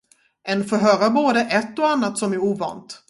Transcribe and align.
En 0.43 0.63
får 0.63 0.77
höra 0.77 1.09
både 1.09 1.39
ett 1.39 1.79
och 1.79 1.89
annat 1.89 2.17
som 2.17 2.33
är 2.33 2.39
ovant. 2.43 2.99